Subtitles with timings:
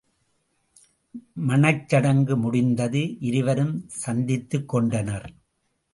[1.47, 5.29] மணச்சடங்கு முடிந்தது இருவரும் சந்தித்துக் கொண்டனர்.